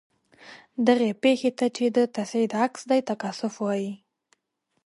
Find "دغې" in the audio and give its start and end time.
0.87-1.11